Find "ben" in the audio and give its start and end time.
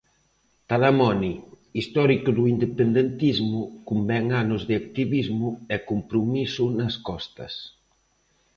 4.11-4.25